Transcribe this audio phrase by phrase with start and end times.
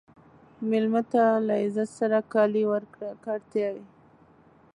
[0.69, 3.85] مېلمه ته له عزت سره کالي ورکړه که اړتیا وي.